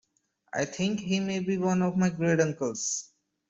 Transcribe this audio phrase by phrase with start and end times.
[0.51, 3.11] I think he may be one of my great uncles.